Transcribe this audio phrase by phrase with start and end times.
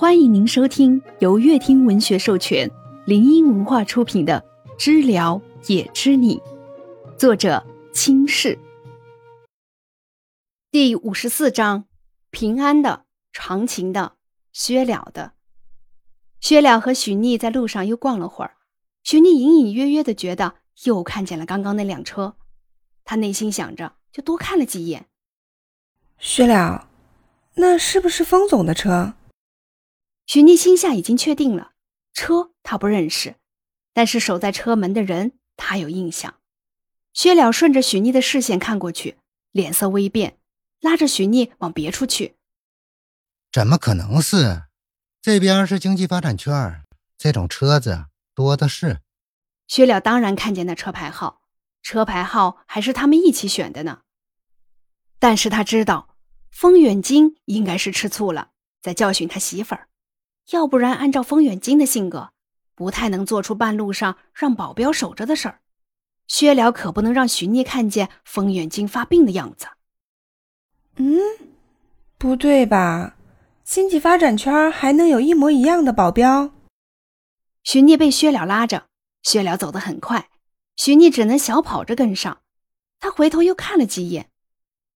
[0.00, 2.70] 欢迎您收听由乐听文学授权、
[3.04, 4.44] 林音文化出品的
[4.78, 6.36] 《知了也知你》，
[7.16, 8.56] 作者清世。
[10.70, 11.86] 第五十四章：
[12.30, 14.12] 平安的、长情的、
[14.52, 15.32] 薛了的。
[16.38, 18.54] 薛了和许逆在路上又逛了会儿，
[19.02, 20.54] 许逆隐隐约约的觉得
[20.84, 22.36] 又看见了刚刚那辆车，
[23.04, 25.08] 他内心想着，就多看了几眼。
[26.20, 26.88] 薛了，
[27.56, 29.14] 那是不是风总的车？
[30.28, 31.72] 许逆心下已经确定了，
[32.12, 33.36] 车他不认识，
[33.94, 36.34] 但是守在车门的人他有印象。
[37.14, 39.16] 薛了顺着许逆的视线看过去，
[39.52, 40.38] 脸色微变，
[40.80, 42.36] 拉着许逆往别处去。
[43.50, 44.64] 怎么可能是？
[45.22, 46.84] 这边是经济发展圈，
[47.16, 48.04] 这种车子
[48.34, 49.00] 多的是。
[49.66, 51.40] 薛了当然看见那车牌号，
[51.80, 54.02] 车牌号还是他们一起选的呢。
[55.18, 56.16] 但是他知道，
[56.50, 58.50] 风远金应该是吃醋了，
[58.82, 59.87] 在教训他媳妇儿。
[60.50, 62.30] 要不然，按照风远金的性格，
[62.74, 65.60] 不太能做出半路上让保镖守着的事儿。
[66.26, 69.66] 薛了可不能让徐聂看见风远金发病的样子。
[70.96, 71.18] 嗯，
[72.16, 73.16] 不对吧？
[73.64, 76.50] 经济发展圈还能有一模一样的保镖？
[77.62, 78.86] 徐聂被薛了拉着，
[79.22, 80.30] 薛了走得很快，
[80.76, 82.40] 徐聂只能小跑着跟上。
[83.00, 84.30] 他回头又看了几眼，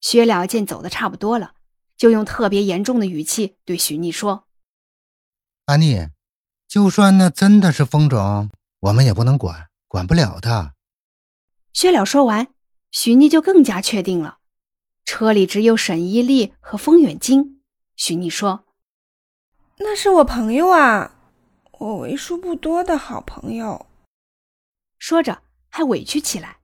[0.00, 1.52] 薛了见走的差不多了，
[1.98, 4.44] 就用特别严重的语气对徐聂说。
[5.66, 6.08] 阿妮，
[6.66, 10.74] 就算那真的是风种，我们也不能管，管不了他。
[11.72, 12.48] 薛了说完，
[12.90, 14.38] 许逆就更加确定了。
[15.04, 17.62] 车里只有沈一丽和风远京。
[17.94, 18.64] 许逆说
[19.78, 21.14] ：“那是我朋友啊，
[21.78, 23.86] 我为数不多的好朋友。”
[24.98, 26.58] 说着还委屈起来。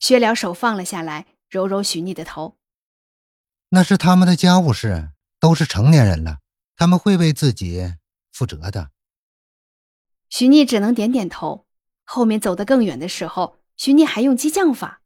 [0.00, 2.56] 薛了手放了下来，揉揉许逆的头
[3.70, 6.38] ：“那是他们的家务事，都是成年人了，
[6.76, 7.94] 他们会为自己。”
[8.36, 8.90] 负责的，
[10.28, 11.66] 徐逆只能点点头。
[12.04, 15.00] 后面走得更远的时候，徐逆还用激将法：“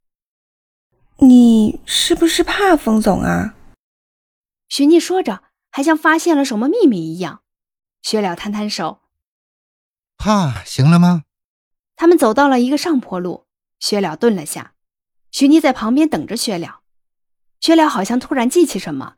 [1.19, 3.55] 你是不是怕风总啊？”
[4.67, 7.41] 徐逆说着，还像发现了什么秘密一样。
[8.01, 8.99] 薛了摊摊手
[10.19, 11.23] ：“怕行了吗？”
[11.95, 13.47] 他们走到了一个上坡路，
[13.79, 14.73] 薛了顿了下，
[15.31, 16.81] 徐逆在旁边等着薛了。
[17.61, 19.15] 薛了好像突然记起什么，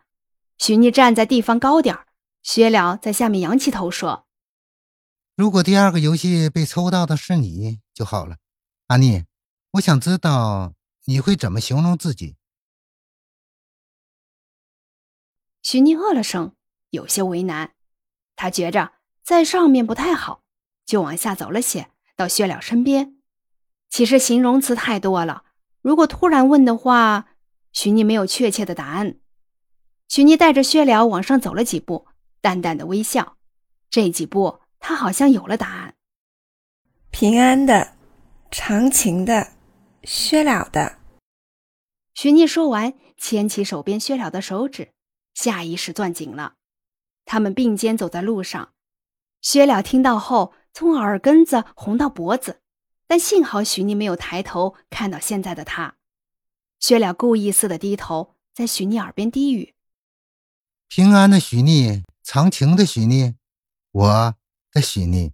[0.59, 2.05] 徐逆站在地方高点儿。
[2.43, 4.27] 薛了在下面仰起头说
[5.35, 8.37] ：“如果第二个游戏被抽到的是你就好了，
[8.87, 9.23] 阿妮，
[9.71, 10.73] 我想知道
[11.05, 12.35] 你会怎么形容自己。”
[15.63, 16.53] 徐妮饿了声，
[16.89, 17.73] 有些为难。
[18.35, 18.91] 他觉着
[19.23, 20.43] 在上面不太好，
[20.85, 23.15] 就往下走了些，到薛了身边。
[23.89, 25.45] 其实形容词太多了，
[25.81, 27.29] 如果突然问的话，
[27.71, 29.19] 徐妮没有确切的答案。
[30.09, 32.07] 徐妮带着薛了往上走了几步。
[32.43, 33.37] 淡淡的微笑，
[33.89, 35.95] 这几步他好像有了答案。
[37.09, 37.95] 平安的，
[38.51, 39.53] 长情的，
[40.03, 40.99] 薛了的。
[42.13, 44.91] 许聂说完，牵起手边薛了的手指，
[45.33, 46.55] 下意识攥紧了。
[47.23, 48.73] 他们并肩走在路上，
[49.41, 52.59] 薛了听到后，从耳根子红到脖子，
[53.07, 55.95] 但幸好许聂没有抬头看到现在的他。
[56.81, 59.75] 薛了故意似的低头，在许聂耳边低语
[60.89, 63.35] ：“平安的许聂。”长情的许逆，
[63.91, 64.35] 我
[64.71, 65.33] 的许逆。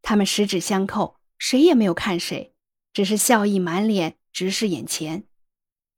[0.00, 2.54] 他们十指相扣，谁也没有看谁，
[2.94, 5.24] 只是笑意满脸，直视眼前。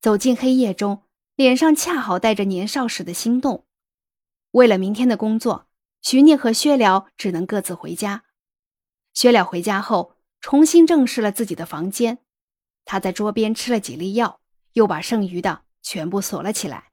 [0.01, 1.05] 走进黑夜中，
[1.37, 3.67] 脸上恰好带着年少时的心动。
[4.51, 5.69] 为了明天的工作，
[6.03, 8.25] 徐聂和薛了只能各自回家。
[9.15, 12.19] 薛了回家后，重新正视了自己的房间。
[12.85, 14.41] 他在桌边吃了几粒药，
[14.73, 16.91] 又把剩余的全部锁了起来。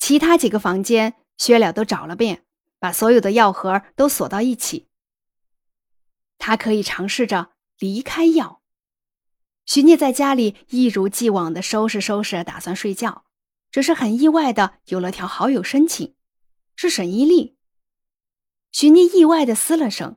[0.00, 1.14] 其他几个房间。
[1.36, 2.44] 薛了都找了遍，
[2.78, 4.88] 把所有的药盒都锁到一起。
[6.38, 8.62] 他可以尝试着离开药。
[9.64, 13.24] 徐聂在家里一如既往的收拾收拾，打算睡觉，
[13.70, 16.14] 只是很意外的有了条好友申请，
[16.76, 17.56] 是沈依丽。
[18.70, 20.16] 徐聂意外的嘶了声，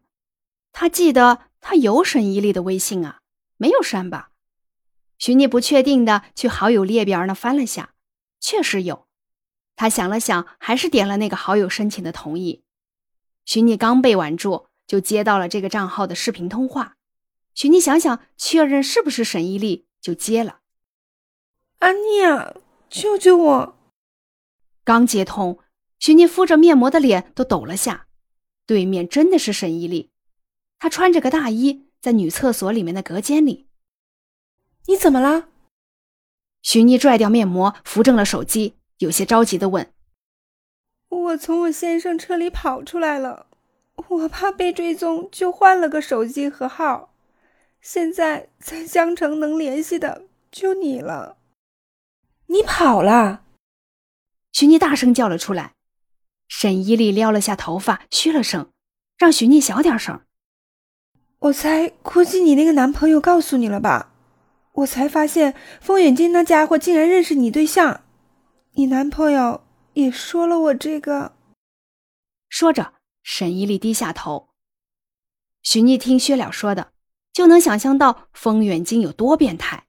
[0.72, 3.22] 他记得他有沈依丽的微信啊，
[3.58, 4.32] 没有删吧？
[5.18, 7.96] 徐聂不确定的去好友列表那翻了下，
[8.40, 9.09] 确实有。
[9.80, 12.66] 他想了想，还是点了那个好友申请的同意。
[13.46, 16.98] 徐妮刚被挽住，就接到了这个账号的视频通话。
[17.54, 20.60] 徐妮想想，确认是不是沈依丽，就接了。
[21.78, 22.56] 安妮啊，
[22.90, 23.78] 救救我！
[24.84, 25.60] 刚接通，
[25.98, 28.08] 徐妮敷着面膜的脸都抖了下。
[28.66, 30.12] 对面真的是沈依丽，
[30.78, 33.70] 她穿着个大衣，在女厕所里面的隔间里。
[34.88, 35.48] 你怎么了？
[36.62, 38.76] 徐妮拽掉面膜，扶正了手机。
[39.00, 39.92] 有些着急的问
[41.10, 43.48] ：“我从我先生车里跑出来了，
[44.10, 47.14] 我怕被追踪，就换了个手机和号。
[47.82, 51.38] 现在在江城能联系的就你了。
[52.48, 53.44] 你跑了？
[54.52, 55.76] 徐妮大声叫了出来。
[56.50, 58.72] 沈依丽撩了下头发，嘘了声，
[59.18, 60.22] 让徐妮小点声。
[61.40, 64.12] 我猜，估计你那个男朋友告诉你了吧？
[64.74, 68.02] 我才发现，风远金那家伙竟然认识你对象。
[68.74, 71.34] 你男朋友也说了我这个。
[72.48, 72.94] 说着，
[73.24, 74.50] 沈依丽低下头。
[75.62, 76.94] 许逆听薛了说的，
[77.34, 79.88] 就能想象到风远京有多变态。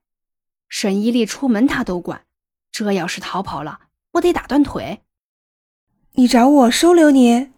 [0.67, 2.25] 沈依丽出门他都管，
[2.71, 5.01] 这要是逃跑了，我得打断腿？
[6.13, 7.51] 你找我收留你？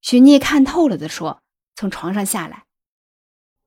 [0.00, 1.42] 许逆看透了的说，
[1.74, 2.64] 从床上下来。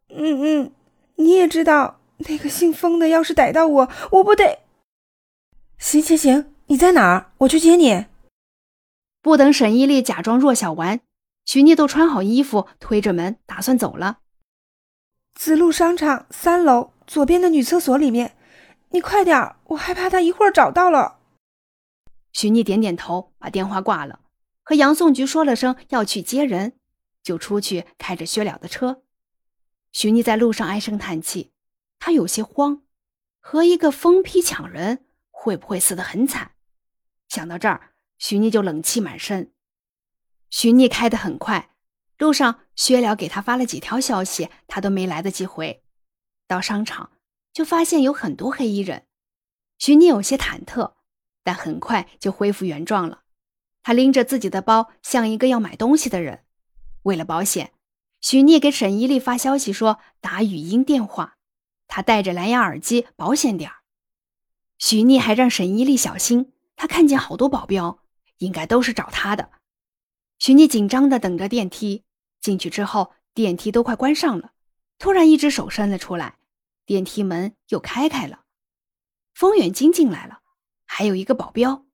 [0.10, 0.72] 嗯嗯，
[1.16, 4.65] 你也知道那个姓风的，要是逮到我，我不得。
[5.78, 7.32] 行行行，你在哪儿？
[7.40, 8.06] 我去接你。
[9.22, 11.02] 不等沈依丽假装弱小完，
[11.46, 14.20] 徐妮都穿好衣服，推着门打算走了。
[15.34, 18.38] 子路商场三楼左边的女厕所里面，
[18.92, 21.20] 你快点，我害怕他一会儿找到了。
[22.32, 24.22] 徐妮点点头，把电话挂了，
[24.64, 26.78] 和杨颂菊说了声要去接人，
[27.22, 29.04] 就出去开着薛了的车。
[29.92, 31.52] 徐妮在路上唉声叹气，
[32.00, 32.82] 她有些慌，
[33.40, 35.05] 和一个疯批抢人，
[35.46, 36.54] 会不会死得很惨？
[37.30, 39.54] 想到这儿，徐妮就冷气满身。
[40.50, 41.70] 徐妮开得很快，
[42.18, 45.84] 路上薛了给她发了几条消息，她都没来得及回。
[46.48, 47.12] 到商场，
[47.54, 49.06] 就发现有很多黑衣人，
[49.78, 50.96] 徐妮有些忐忑，
[51.44, 53.22] 但很快就恢复原状了。
[53.84, 56.44] 她拎着自己的包，像一个要买东西的人。
[57.04, 57.74] 为了保险。
[58.20, 61.38] 许妮给沈依丽发消息说打语音电话，
[61.86, 63.85] 他戴着蓝牙耳机保险点儿。
[64.78, 68.00] 许聂还让沈依丽小心，他看见好多保镖，
[68.38, 69.50] 应该都是找他的。
[70.40, 72.04] 许聂紧张的等着电梯，
[72.42, 74.52] 进去之后电梯都快关上了，
[75.00, 76.38] 突然一只手伸了出来，
[76.86, 78.42] 电梯门又开开了，
[79.34, 80.40] 风远金进来了，
[80.86, 81.86] 还有一个保镖。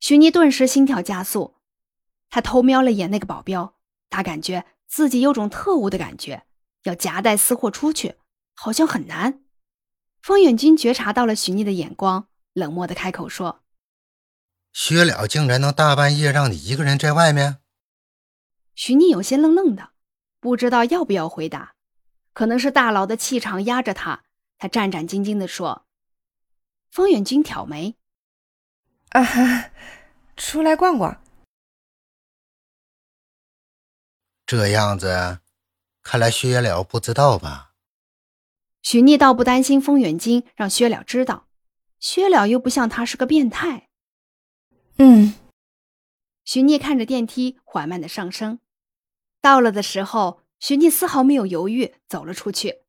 [0.00, 1.56] 许聂顿时心跳加速，
[2.30, 3.74] 他偷瞄了眼那个保镖，
[4.10, 4.66] 他感觉。
[4.86, 6.44] 自己有种特务的感觉，
[6.84, 8.14] 要夹带私货出去，
[8.54, 9.43] 好像很难。
[10.24, 13.62] 风远军觉察到了许逆的眼光，冷漠的开口说
[14.72, 17.58] ：“薛了竟然能大半夜让你一个人在外面？”
[18.74, 19.90] 许逆有些愣愣的，
[20.40, 21.74] 不知道要不要回答。
[22.32, 24.24] 可能是大佬的气场压着他，
[24.56, 25.84] 他战战兢兢的说
[26.90, 27.94] ：“方远军挑眉，
[29.10, 29.20] 啊，
[30.38, 31.22] 出来逛逛。”
[34.46, 35.40] 这样子，
[36.02, 37.73] 看来薛了不知道吧？
[38.84, 41.48] 许逆倒不担心风远金让薛了知道，
[41.98, 43.88] 薛了又不像他是个变态。
[44.98, 45.34] 嗯。
[46.44, 48.58] 许逆看着电梯缓慢的上升，
[49.40, 52.82] 到了的时候，许逆丝毫没有犹豫，走了出去。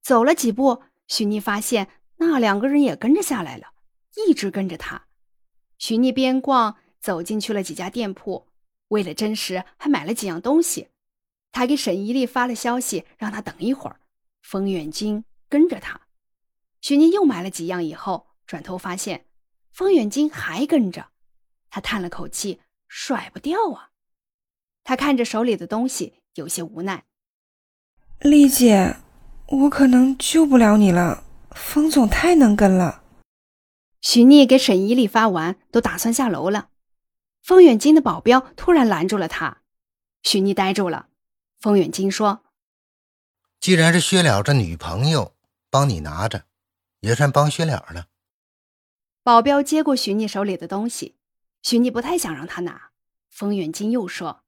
[0.00, 3.72] 走了几步，许逆发现那两个人也跟着下来了，
[4.14, 5.06] 一直跟着他。
[5.76, 8.46] 许逆边逛，走进去了几家店铺。
[8.88, 10.90] 为了真实，还买了几样东西。
[11.50, 13.98] 他给沈依丽发了消息，让她等一会儿。
[14.50, 16.00] 风远金跟着他，
[16.80, 19.26] 许妮又买了几样，以后转头发现
[19.70, 21.10] 风远金还跟着。
[21.70, 23.90] 他叹了口气，甩不掉啊。
[24.82, 27.04] 他看着手里的东西，有些无奈。
[28.18, 28.96] 丽姐，
[29.46, 31.22] 我可能救不了你了。
[31.52, 33.04] 风总太能跟了。
[34.00, 36.70] 许妮给沈依丽发完，都打算下楼了。
[37.40, 39.58] 风远金的保镖突然拦住了他，
[40.24, 41.06] 许妮呆住了。
[41.60, 42.42] 风远金说
[43.60, 45.36] ：“既然是薛了这女朋友
[45.68, 46.46] 帮你拿着，
[47.00, 48.06] 也算帮薛了了。”
[49.22, 51.16] 保镖接过许逆手里的东西，
[51.62, 52.90] 许逆不太想让他拿。
[53.28, 54.42] 风远金又说：“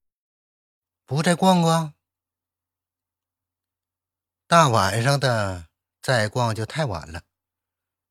[1.06, 1.94] 不再逛逛？
[4.46, 5.68] 大晚上的
[6.00, 7.22] 再逛就太晚了。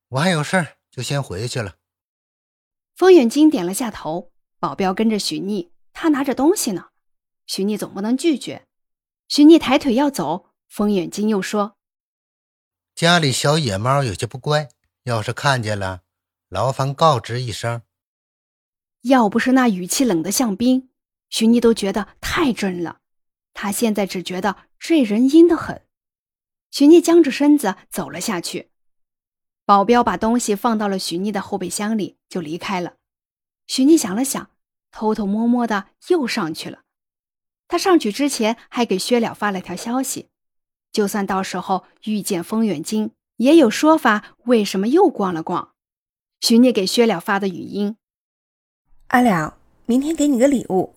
[0.10, 1.77] 我还有事儿，就先回去了。”
[2.96, 4.31] 风远金点了下头。
[4.60, 6.89] 保镖跟着许逆，他拿着东西呢。
[7.48, 8.67] 许逆总不能拒绝。
[9.27, 11.75] 许逆抬腿要走，风远金又说
[12.95, 14.69] ：“家里小野猫有些不乖，
[15.03, 16.03] 要是看见了，
[16.47, 17.81] 劳烦告知一声。”
[19.03, 20.89] 要不是那语气冷得像冰，
[21.29, 23.01] 徐妮都觉得太真了。
[23.53, 25.85] 她现在只觉得这人阴得很。
[26.69, 28.71] 徐妮僵着身子走了下去。
[29.65, 32.95] 保镖把东西放到了徐妮的后备箱里，就离开了。
[33.67, 34.51] 徐妮想了想，
[34.89, 36.83] 偷偷摸摸的又上去了。
[37.67, 40.29] 他上去之前还给薛了发了条消息，
[40.91, 44.36] 就算到时候遇见风远金，也有说法。
[44.45, 45.74] 为什么又逛了逛？
[46.39, 47.98] 徐聂给薛了发的语音
[49.07, 50.95] ：“阿了，明天给你个礼物。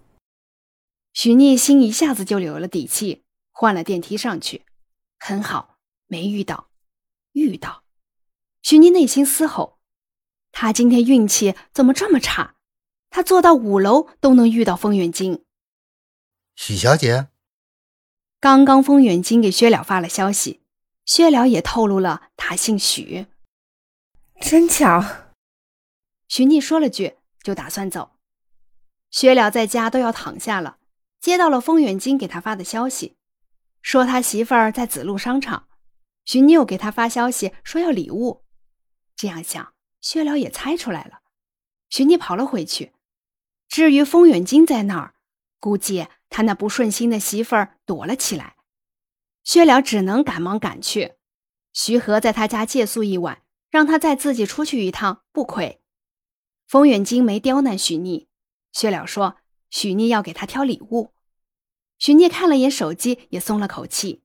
[1.13, 4.65] 徐聂心一下子就有了底气，换了电梯上去。
[5.19, 6.71] 很好，没遇到，
[7.33, 7.85] 遇到。
[8.63, 9.79] 徐聂内心嘶吼：
[10.51, 12.57] 他今天运气怎么这么差？
[13.11, 15.45] 他坐到五楼都能遇到风远金。
[16.57, 17.29] 许小姐，
[18.45, 20.61] 刚刚风远金给薛了发了消息，
[21.07, 23.25] 薛了也透露了他姓许。
[24.39, 25.03] 真巧。
[26.29, 28.11] 许逆说了句，就打算走。
[29.11, 30.77] 薛了在家都要躺下了，
[31.23, 33.17] 接到了风远金给他发的消息，
[33.81, 35.67] 说他媳妇儿在子路商场。
[36.27, 38.45] 许逆又给他发消息说要礼物。
[39.17, 39.73] 这样想，
[40.03, 41.21] 薛了也猜出来了。
[41.89, 42.93] 许逆跑了回去。
[43.69, 45.15] 至于风远金在那儿，
[45.59, 48.57] 估计他那不顺心的媳妇儿躲了起来。
[49.45, 51.13] 薛了只能赶忙赶去。
[51.73, 55.81] 徐和在他家借宿一晚，让他再自己出去一趟，不亏。
[56.67, 58.27] 风远金没刁难许逆。
[58.73, 59.37] 薛了说
[59.71, 61.13] 许逆要给他挑礼物。
[62.01, 64.25] 许逆看了眼手机，也松了口气。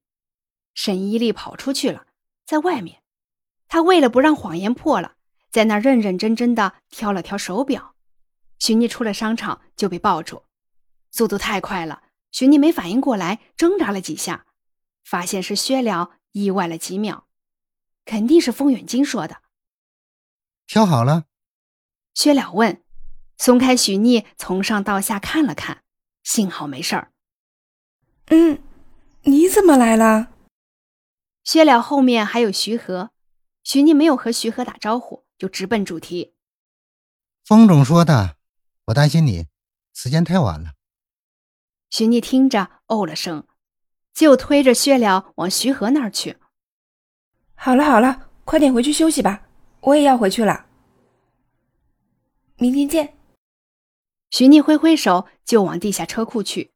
[0.73, 2.07] 沈依丽跑出去了，
[2.43, 3.03] 在外面。
[3.67, 5.17] 他为了不让谎言破了，
[5.51, 7.93] 在那认认真真的挑了挑手表。
[8.57, 10.41] 许逆出了商场就被抱住，
[11.11, 14.45] 速度太快了，许妮没反应过来，挣扎了几下，
[15.03, 17.27] 发现是薛了，意外了几秒，
[18.05, 19.41] 肯定是风远金说的。
[20.67, 21.25] 挑好了，
[22.13, 22.83] 薛了问，
[23.37, 25.83] 松开许逆，从上到下看了看，
[26.23, 27.11] 幸好没事儿。
[28.27, 28.61] 嗯，
[29.23, 30.31] 你怎么来了？
[31.43, 33.11] 薛了后面还有徐和。
[33.63, 36.33] 许妮没有和徐和打招呼，就直奔主题。
[37.43, 38.37] 风总说的，
[38.85, 39.47] 我担心你，
[39.93, 40.73] 时间太晚了。
[41.89, 43.45] 许逆听着哦了声，
[44.13, 46.37] 就推着薛了往徐和那儿去。
[47.55, 49.47] 好了好了，快点回去休息吧，
[49.81, 50.67] 我也要回去了。
[52.57, 53.15] 明天见。
[54.29, 56.71] 徐逆挥挥手，就往地下车库去。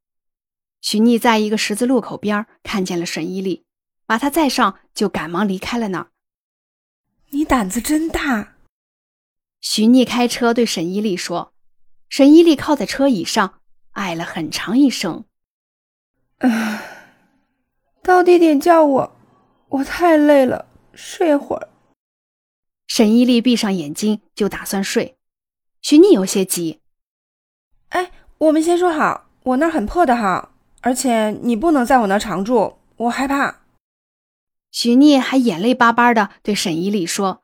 [0.82, 3.66] 徐逆在一个十字路口边看见了沈依丽，
[4.06, 6.12] 把她载上，就赶忙离开了那儿。
[7.30, 8.56] 你胆子真大，
[9.62, 11.54] 徐逆开车对沈依丽说。
[12.10, 13.62] 沈依丽靠在车椅上，
[13.94, 15.26] 唉了很长一声。
[16.40, 16.82] 唉，
[18.04, 19.16] 到地点叫我，
[19.70, 21.70] 我太累了，睡会儿。
[22.88, 25.18] 沈依丽闭上眼睛，就打算睡。
[25.82, 26.82] 徐逆有些急。
[27.90, 33.62] 哎，我们先说好，我那儿很破的哈，而且你不能在我那儿常住，我害怕。
[34.72, 37.44] 许聂还眼泪巴巴的对沈依丽说：“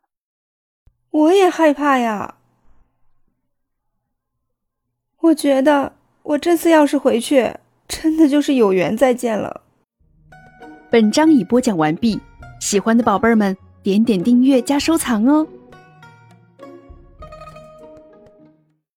[1.11, 2.39] 我也害怕呀，
[5.19, 5.95] 我觉得
[6.29, 7.51] 我这次要是回去，
[7.87, 9.61] 真的就是有缘再见了。”
[10.87, 12.19] 本章已播讲完毕，
[12.59, 15.47] 喜欢的宝贝儿们点点订阅加收藏哦。